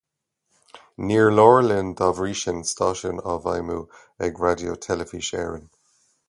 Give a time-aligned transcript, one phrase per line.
[1.09, 3.83] Níor leor linn dá bhrí sin stáisiún á fheidhmiú
[4.29, 5.71] ag Raidió Teilifís Éireann.